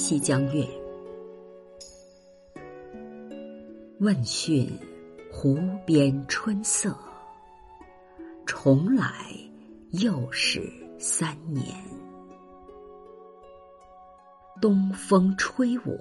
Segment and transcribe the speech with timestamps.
[0.00, 0.64] 西江月》。
[3.98, 4.66] 问讯
[5.30, 6.96] 湖边春色，
[8.46, 9.26] 重来
[9.90, 11.76] 又是三年。
[14.58, 15.94] 东风吹我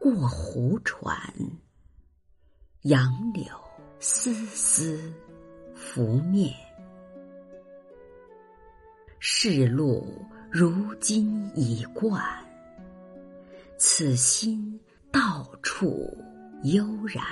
[0.00, 1.16] 过湖船，
[2.82, 3.44] 杨柳
[4.00, 4.98] 丝丝
[5.76, 6.52] 拂面。
[9.20, 10.04] 世路
[10.50, 12.20] 如今已惯，
[13.84, 14.78] 此心
[15.10, 16.16] 到处
[16.62, 17.26] 悠然。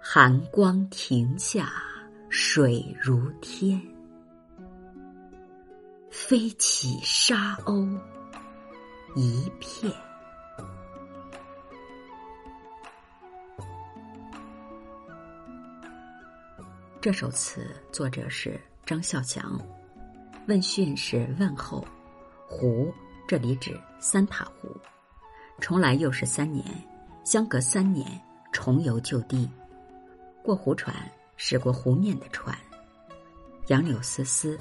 [0.00, 1.72] 寒光亭下
[2.28, 3.80] 水如天，
[6.10, 7.96] 飞起沙鸥
[9.14, 9.92] 一片。
[17.00, 18.60] 这首词作者是。
[18.84, 19.56] 张孝祥，
[20.48, 21.86] 问讯是问候，
[22.48, 22.92] 湖
[23.32, 24.68] 这里指三塔湖，
[25.58, 26.62] 重来又是三年，
[27.24, 28.06] 相隔三年
[28.52, 29.48] 重游旧地，
[30.42, 30.94] 过湖船
[31.38, 32.54] 驶过湖面的船，
[33.68, 34.60] 杨柳丝丝，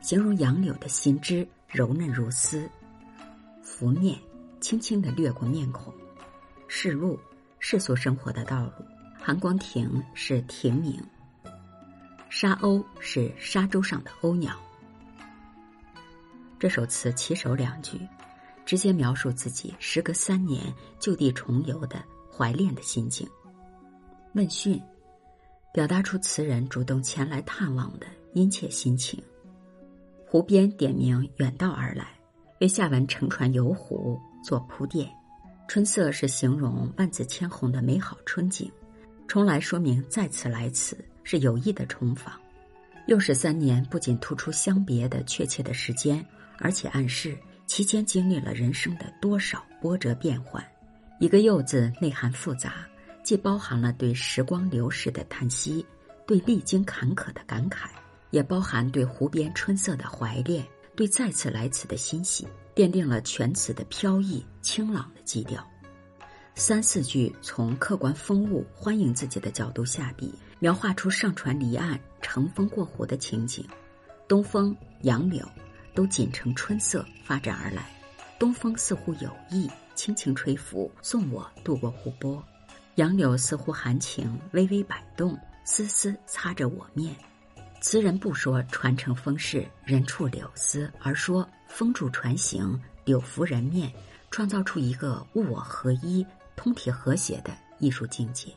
[0.00, 2.68] 形容杨柳的新枝柔嫩如丝，
[3.62, 4.18] 拂面
[4.58, 5.94] 轻轻的掠过面孔，
[6.66, 7.16] 是路
[7.60, 8.72] 世俗生活的道路，
[9.16, 11.00] 寒光亭是亭名。
[12.28, 14.58] 沙鸥是沙洲上的鸥鸟。
[16.58, 18.00] 这首词起首两句，
[18.66, 20.62] 直接描述自己时隔三年
[20.98, 23.28] 就地重游的怀恋的心境。
[24.32, 24.80] 问讯，
[25.72, 29.22] 表达出词人主动前来探望的殷切心情。
[30.26, 32.08] 湖边点名远道而来，
[32.60, 35.08] 为下文乘船游湖做铺垫。
[35.68, 38.70] 春色是形容万紫千红的美好春景，
[39.26, 40.98] 重来说明再次来此。
[41.22, 42.40] 是有意的重访，
[43.08, 46.22] 又是三年，不仅突出相别的确切的时间，
[46.58, 47.34] 而且暗示
[47.66, 50.62] 期间经历了人生的多少波折变幻。
[51.18, 52.86] 一个“又”字内涵复杂，
[53.24, 55.84] 既包含了对时光流逝的叹息，
[56.26, 57.88] 对历经坎坷的感慨，
[58.30, 60.62] 也包含对湖边春色的怀恋，
[60.94, 65.66] 对再次来此的欣喜，奠定了全词的飘逸清朗的基调。
[66.54, 73.66] 三四句从客观风物欢迎自己的角度下笔，描画出上船离岸、乘风过湖的情景。
[74.26, 75.46] 东风、杨柳
[75.94, 77.90] 都锦成春色发展而来，
[78.38, 82.42] 东风似乎有意轻轻吹拂，送我渡过湖泊；
[82.96, 87.16] 杨柳似乎含情微微摆动，丝丝擦着我面。
[87.80, 93.92] 词人不说船乘风势，人触柳丝，而说风助船行，柳拂人面，
[94.30, 96.26] 创造出一个物我合一。
[96.56, 98.52] 通体和谐的艺术境界。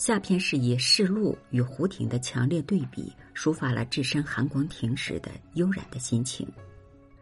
[0.00, 6.48] 下篇是以市路与湖亭的强烈对比，抒发了置身寒光亭时的悠然的心情。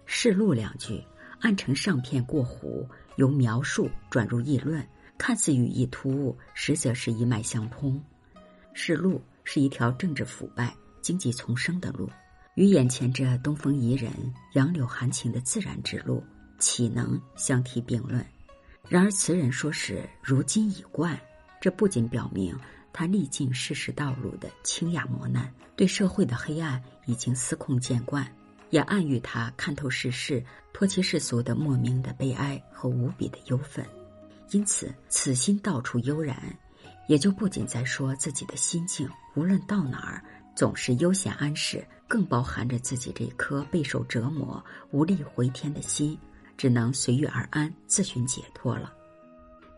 [0.06, 1.03] 市路两句
[1.41, 8.00] 按承上片过湖，由描述转入议论，看似语意突兀，实则是一脉相通。
[8.75, 12.09] 市路是一条政治腐败、经济丛生的路，
[12.55, 14.12] 与眼前这东风宜人、
[14.53, 16.22] 杨柳含情的自然之路，
[16.60, 18.25] 岂能相提并论？
[18.89, 21.21] 然而，词人说是如今已惯，
[21.61, 22.59] 这不仅表明
[22.93, 28.27] 他历尽世事道路的清雅磨难，对社会的黑暗已经司空见惯，
[28.71, 33.85] 也暗喻他看透世事、脱弃世俗的莫名的悲哀和无比的忧愤。
[34.51, 36.57] 因此，此心到处悠然，
[37.09, 40.23] 也就不仅在说自己的心境，无论到哪儿
[40.57, 46.19] 总是悠闲安适，更包含着自己这颗备受折磨、无力回天的心。
[46.57, 48.93] 只能随遇而安，自寻解脱了。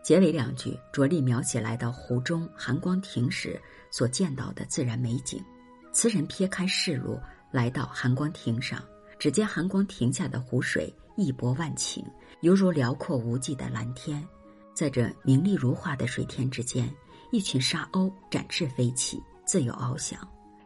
[0.03, 5.43] 结尾两句着力描写来到湖中寒光亭时所见到的自然美景。
[5.91, 7.19] 词人撇开世路，
[7.51, 8.83] 来到寒光亭上，
[9.19, 12.03] 只见寒光亭下的湖水一波万顷，
[12.41, 14.25] 犹如辽阔无际的蓝天。
[14.73, 16.91] 在这明丽如画的水天之间，
[17.31, 20.19] 一群沙鸥展翅飞起，自由翱翔。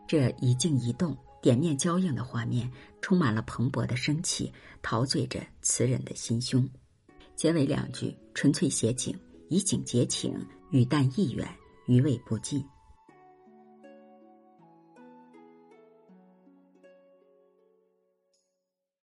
[0.08, 1.18] 这一静一动。
[1.42, 2.68] 点面交映的画面，
[3.04, 4.52] 充满了蓬勃的生气，
[4.82, 6.68] 陶醉着词人的心胸。
[7.36, 9.16] 结尾两句纯粹写景，
[9.50, 10.34] 以景结情，
[10.72, 11.48] 与淡意远，
[11.86, 12.64] 余味不尽。